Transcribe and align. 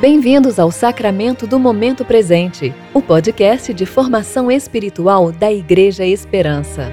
Bem-vindos 0.00 0.58
ao 0.58 0.70
Sacramento 0.70 1.46
do 1.46 1.58
Momento 1.58 2.06
Presente, 2.06 2.72
o 2.94 3.02
podcast 3.02 3.74
de 3.74 3.84
formação 3.84 4.50
espiritual 4.50 5.30
da 5.30 5.52
Igreja 5.52 6.06
Esperança. 6.06 6.90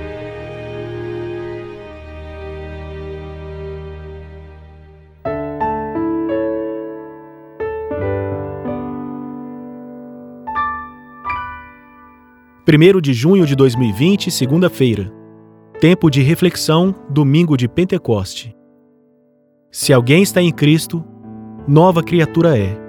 Primeiro 12.65 13.01
de 13.01 13.13
junho 13.13 13.45
de 13.45 13.55
2020, 13.55 14.29
segunda-feira. 14.29 15.09
Tempo 15.79 16.09
de 16.09 16.21
reflexão, 16.21 16.93
domingo 17.09 17.55
de 17.55 17.69
Pentecoste. 17.69 18.53
Se 19.71 19.93
alguém 19.93 20.23
está 20.23 20.41
em 20.41 20.51
Cristo, 20.51 21.05
nova 21.65 22.03
criatura 22.03 22.57
é. 22.57 22.86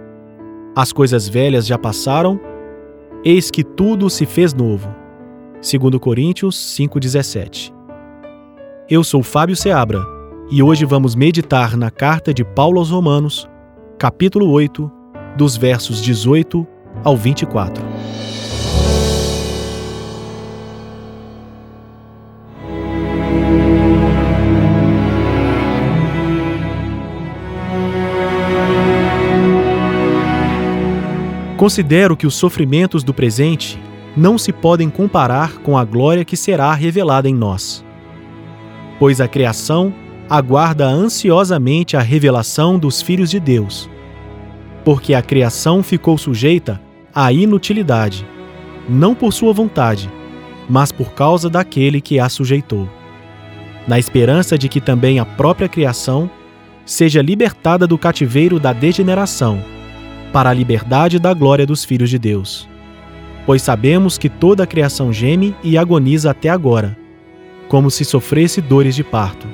As 0.78 0.92
coisas 0.92 1.28
velhas 1.28 1.66
já 1.66 1.76
passaram, 1.76 2.38
eis 3.24 3.50
que 3.50 3.64
tudo 3.64 4.08
se 4.08 4.24
fez 4.24 4.54
novo. 4.54 4.88
2 5.54 5.98
Coríntios 6.00 6.54
5,17 6.78 7.74
Eu 8.88 9.02
sou 9.02 9.24
Fábio 9.24 9.56
Seabra 9.56 10.00
e 10.48 10.62
hoje 10.62 10.84
vamos 10.84 11.16
meditar 11.16 11.76
na 11.76 11.90
carta 11.90 12.32
de 12.32 12.44
Paulo 12.44 12.78
aos 12.78 12.90
Romanos, 12.90 13.50
capítulo 13.98 14.48
8, 14.52 14.88
dos 15.36 15.56
versos 15.56 16.00
18 16.00 16.64
ao 17.02 17.16
24. 17.16 17.84
Considero 31.58 32.16
que 32.16 32.24
os 32.24 32.36
sofrimentos 32.36 33.02
do 33.02 33.12
presente 33.12 33.80
não 34.16 34.38
se 34.38 34.52
podem 34.52 34.88
comparar 34.88 35.58
com 35.58 35.76
a 35.76 35.84
glória 35.84 36.24
que 36.24 36.36
será 36.36 36.72
revelada 36.72 37.28
em 37.28 37.34
nós. 37.34 37.84
Pois 38.96 39.20
a 39.20 39.26
criação 39.26 39.92
aguarda 40.30 40.86
ansiosamente 40.86 41.96
a 41.96 42.00
revelação 42.00 42.78
dos 42.78 43.02
filhos 43.02 43.28
de 43.28 43.40
Deus. 43.40 43.90
Porque 44.84 45.14
a 45.14 45.20
criação 45.20 45.82
ficou 45.82 46.16
sujeita 46.16 46.80
à 47.12 47.32
inutilidade, 47.32 48.24
não 48.88 49.12
por 49.12 49.32
sua 49.32 49.52
vontade, 49.52 50.08
mas 50.70 50.92
por 50.92 51.10
causa 51.12 51.50
daquele 51.50 52.00
que 52.00 52.20
a 52.20 52.28
sujeitou. 52.28 52.88
Na 53.84 53.98
esperança 53.98 54.56
de 54.56 54.68
que 54.68 54.80
também 54.80 55.18
a 55.18 55.24
própria 55.24 55.68
criação 55.68 56.30
seja 56.86 57.20
libertada 57.20 57.84
do 57.84 57.98
cativeiro 57.98 58.60
da 58.60 58.72
degeneração 58.72 59.60
para 60.32 60.50
a 60.50 60.54
liberdade 60.54 61.18
da 61.18 61.32
glória 61.32 61.66
dos 61.66 61.84
filhos 61.84 62.10
de 62.10 62.18
Deus. 62.18 62.68
Pois 63.46 63.62
sabemos 63.62 64.18
que 64.18 64.28
toda 64.28 64.64
a 64.64 64.66
criação 64.66 65.12
geme 65.12 65.54
e 65.62 65.78
agoniza 65.78 66.30
até 66.30 66.48
agora, 66.48 66.96
como 67.68 67.90
se 67.90 68.04
sofresse 68.04 68.60
dores 68.60 68.94
de 68.94 69.02
parto. 69.02 69.46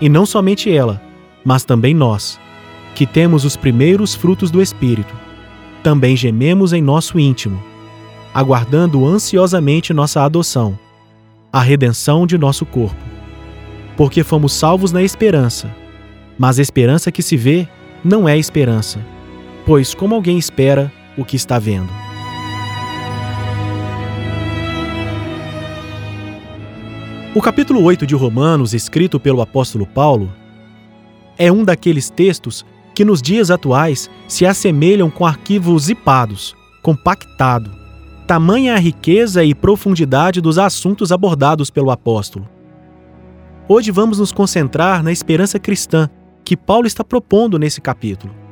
E 0.00 0.08
não 0.08 0.26
somente 0.26 0.70
ela, 0.70 1.00
mas 1.44 1.64
também 1.64 1.94
nós, 1.94 2.38
que 2.94 3.06
temos 3.06 3.44
os 3.44 3.56
primeiros 3.56 4.14
frutos 4.14 4.50
do 4.50 4.60
Espírito, 4.60 5.14
também 5.82 6.16
gememos 6.16 6.72
em 6.72 6.82
nosso 6.82 7.18
íntimo, 7.18 7.62
aguardando 8.34 9.06
ansiosamente 9.06 9.94
nossa 9.94 10.22
adoção, 10.22 10.78
a 11.52 11.60
redenção 11.60 12.26
de 12.26 12.36
nosso 12.36 12.66
corpo. 12.66 13.02
Porque 13.96 14.22
fomos 14.22 14.52
salvos 14.52 14.92
na 14.92 15.02
esperança, 15.02 15.74
mas 16.38 16.58
a 16.58 16.62
esperança 16.62 17.10
que 17.10 17.22
se 17.22 17.36
vê 17.36 17.66
não 18.04 18.28
é 18.28 18.38
esperança 18.38 19.00
Pois 19.68 19.92
como 19.92 20.14
alguém 20.14 20.38
espera 20.38 20.90
o 21.14 21.26
que 21.26 21.36
está 21.36 21.58
vendo? 21.58 21.90
O 27.34 27.42
capítulo 27.42 27.82
8 27.82 28.06
de 28.06 28.14
Romanos, 28.14 28.72
escrito 28.72 29.20
pelo 29.20 29.42
apóstolo 29.42 29.86
Paulo, 29.86 30.32
é 31.36 31.52
um 31.52 31.64
daqueles 31.64 32.08
textos 32.08 32.64
que 32.94 33.04
nos 33.04 33.20
dias 33.20 33.50
atuais 33.50 34.08
se 34.26 34.46
assemelham 34.46 35.10
com 35.10 35.26
arquivos 35.26 35.82
zipados, 35.82 36.56
compactado. 36.82 37.70
Tamanha 38.26 38.72
a 38.72 38.78
riqueza 38.78 39.44
e 39.44 39.54
profundidade 39.54 40.40
dos 40.40 40.56
assuntos 40.56 41.12
abordados 41.12 41.68
pelo 41.68 41.90
apóstolo. 41.90 42.48
Hoje 43.68 43.90
vamos 43.90 44.18
nos 44.18 44.32
concentrar 44.32 45.02
na 45.02 45.12
esperança 45.12 45.58
cristã 45.58 46.08
que 46.42 46.56
Paulo 46.56 46.86
está 46.86 47.04
propondo 47.04 47.58
nesse 47.58 47.82
capítulo 47.82 48.47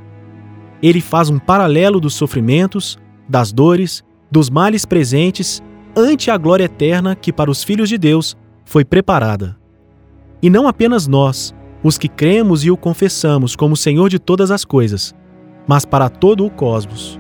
ele 0.83 1.01
faz 1.01 1.31
um 1.31 1.39
paralelo 1.39 2.01
dos 2.01 2.15
sofrimentos, 2.15 2.99
das 3.29 3.53
dores, 3.53 4.05
dos 4.31 4.51
males 4.51 4.85
presentes 4.85 5.63
ante 5.97 6.31
a 6.31 6.37
glória 6.37 6.65
eterna 6.65 7.17
que 7.17 7.33
para 7.33 7.51
os 7.51 7.65
filhos 7.65 7.89
de 7.89 7.97
Deus 7.97 8.37
foi 8.65 8.85
preparada. 8.85 9.57
E 10.43 10.51
não 10.51 10.69
apenas 10.69 11.07
nós, 11.07 11.55
os 11.83 11.97
que 11.97 12.09
cremos 12.09 12.65
e 12.65 12.71
o 12.71 12.77
confessamos 12.77 13.57
como 13.57 13.77
Senhor 13.77 14.11
de 14.11 14.19
todas 14.19 14.51
as 14.51 14.65
coisas, 14.65 15.15
mas 15.67 15.85
para 15.85 16.09
todo 16.09 16.45
o 16.45 16.51
cosmos. 16.51 17.19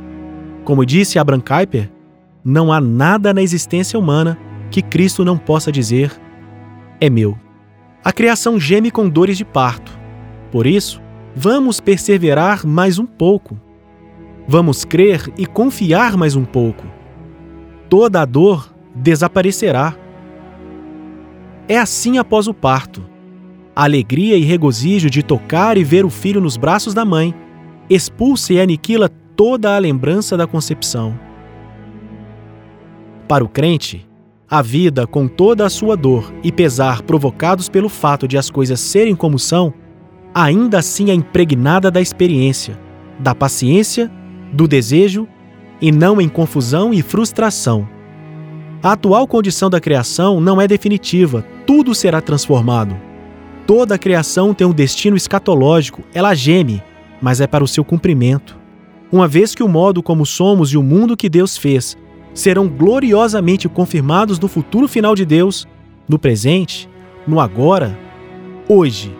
Como 0.64 0.84
disse 0.84 1.18
Abraham 1.18 1.40
Kuyper, 1.40 1.90
não 2.44 2.72
há 2.72 2.80
nada 2.80 3.32
na 3.32 3.42
existência 3.42 3.98
humana 3.98 4.38
que 4.70 4.82
Cristo 4.82 5.24
não 5.24 5.38
possa 5.38 5.72
dizer: 5.72 6.12
é 7.00 7.08
meu. 7.08 7.38
A 8.04 8.12
criação 8.12 8.60
geme 8.60 8.90
com 8.90 9.08
dores 9.08 9.36
de 9.36 9.44
parto. 9.44 9.96
Por 10.52 10.66
isso, 10.66 11.00
Vamos 11.38 11.80
perseverar 11.80 12.66
mais 12.66 12.98
um 12.98 13.04
pouco. 13.04 13.60
Vamos 14.48 14.86
crer 14.86 15.30
e 15.36 15.44
confiar 15.44 16.16
mais 16.16 16.34
um 16.34 16.46
pouco. 16.46 16.82
Toda 17.90 18.22
a 18.22 18.24
dor 18.24 18.74
desaparecerá. 18.94 19.94
É 21.68 21.76
assim 21.76 22.16
após 22.16 22.48
o 22.48 22.54
parto. 22.54 23.04
A 23.74 23.84
alegria 23.84 24.38
e 24.38 24.44
regozijo 24.44 25.10
de 25.10 25.22
tocar 25.22 25.76
e 25.76 25.84
ver 25.84 26.06
o 26.06 26.10
filho 26.10 26.40
nos 26.40 26.56
braços 26.56 26.94
da 26.94 27.04
mãe 27.04 27.34
expulsa 27.90 28.54
e 28.54 28.60
aniquila 28.60 29.10
toda 29.36 29.76
a 29.76 29.78
lembrança 29.78 30.38
da 30.38 30.46
concepção. 30.46 31.20
Para 33.28 33.44
o 33.44 33.48
crente, 33.48 34.08
a 34.48 34.62
vida, 34.62 35.06
com 35.06 35.28
toda 35.28 35.66
a 35.66 35.70
sua 35.70 35.98
dor 35.98 36.32
e 36.42 36.50
pesar 36.50 37.02
provocados 37.02 37.68
pelo 37.68 37.90
fato 37.90 38.26
de 38.26 38.38
as 38.38 38.48
coisas 38.48 38.80
serem 38.80 39.14
como 39.14 39.38
são, 39.38 39.74
ainda 40.36 40.80
assim 40.80 41.10
é 41.10 41.14
impregnada 41.14 41.90
da 41.90 41.98
experiência, 41.98 42.78
da 43.18 43.34
paciência, 43.34 44.12
do 44.52 44.68
desejo 44.68 45.26
e 45.80 45.90
não 45.90 46.20
em 46.20 46.28
confusão 46.28 46.92
e 46.92 47.00
frustração. 47.00 47.88
A 48.82 48.92
atual 48.92 49.26
condição 49.26 49.70
da 49.70 49.80
criação 49.80 50.38
não 50.38 50.60
é 50.60 50.68
definitiva, 50.68 51.42
tudo 51.66 51.94
será 51.94 52.20
transformado. 52.20 52.94
Toda 53.66 53.94
a 53.94 53.98
criação 53.98 54.52
tem 54.52 54.66
um 54.66 54.74
destino 54.74 55.16
escatológico, 55.16 56.02
ela 56.12 56.34
geme, 56.34 56.82
mas 57.18 57.40
é 57.40 57.46
para 57.46 57.64
o 57.64 57.68
seu 57.68 57.82
cumprimento. 57.82 58.58
Uma 59.10 59.26
vez 59.26 59.54
que 59.54 59.62
o 59.62 59.68
modo 59.68 60.02
como 60.02 60.26
somos 60.26 60.68
e 60.70 60.76
o 60.76 60.82
mundo 60.82 61.16
que 61.16 61.30
Deus 61.30 61.56
fez 61.56 61.96
serão 62.34 62.68
gloriosamente 62.68 63.70
confirmados 63.70 64.38
no 64.38 64.48
futuro 64.48 64.86
final 64.86 65.14
de 65.14 65.24
Deus, 65.24 65.66
no 66.06 66.18
presente, 66.18 66.86
no 67.26 67.40
agora, 67.40 67.98
hoje 68.68 69.16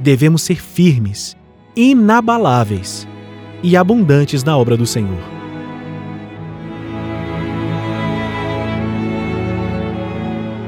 devemos 0.00 0.42
ser 0.42 0.56
firmes, 0.56 1.36
inabaláveis 1.76 3.06
e 3.62 3.76
abundantes 3.76 4.42
na 4.42 4.56
obra 4.56 4.76
do 4.76 4.86
Senhor. 4.86 5.20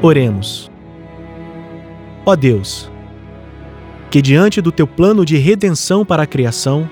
Oremos. 0.03 0.71
Ó 2.26 2.37
Deus, 2.37 2.91
que 4.10 4.21
diante 4.21 4.60
do 4.60 4.71
teu 4.71 4.87
plano 4.87 5.25
de 5.25 5.37
redenção 5.38 6.04
para 6.04 6.25
a 6.25 6.26
criação, 6.26 6.88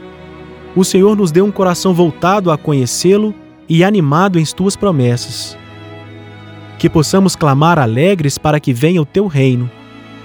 o 0.75 0.85
Senhor 0.85 1.17
nos 1.17 1.31
dê 1.31 1.43
um 1.43 1.51
coração 1.51 1.93
voltado 1.93 2.51
a 2.51 2.57
conhecê-lo 2.57 3.35
e 3.69 3.85
animado 3.85 4.39
em 4.39 4.45
tuas 4.45 4.75
promessas. 4.75 5.59
Que 6.79 6.89
possamos 6.89 7.37
clamar 7.37 7.79
alegres 7.79 8.39
para 8.39 8.59
que 8.59 8.73
venha 8.73 9.03
o 9.03 9.07
teu 9.07 9.27
reino 9.27 9.71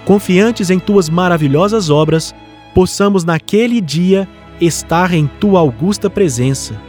confiantes 0.05 0.69
em 0.69 0.79
tuas 0.79 1.09
maravilhosas 1.09 1.89
obras, 1.89 2.33
possamos 2.73 3.23
naquele 3.23 3.81
dia 3.81 4.27
estar 4.61 5.13
em 5.13 5.27
tua 5.27 5.59
augusta 5.59 6.09
presença. 6.09 6.79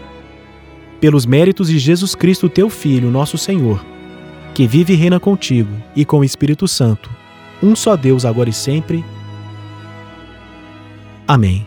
Pelos 1.01 1.27
méritos 1.27 1.69
de 1.69 1.79
Jesus 1.79 2.15
Cristo, 2.15 2.49
teu 2.49 2.71
Filho, 2.71 3.11
nosso 3.11 3.37
Senhor, 3.37 3.85
que 4.55 4.67
vive 4.67 4.93
e 4.93 4.97
reina 4.97 5.19
contigo 5.19 5.71
e 5.95 6.05
com 6.05 6.21
o 6.21 6.25
Espírito 6.25 6.69
Santo, 6.69 7.11
um 7.63 7.75
só 7.75 7.97
Deus 7.97 8.25
agora 8.25 8.51
e 8.51 8.53
sempre. 8.53 9.05
Amém. 11.27 11.67